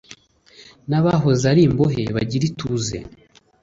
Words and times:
n'abahoze 0.89 1.43
ari 1.51 1.61
imbohe 1.67 2.03
bagira 2.15 2.43
ituze 2.51 2.97